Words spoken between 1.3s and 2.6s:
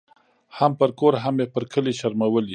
یې پر کلي شرمولې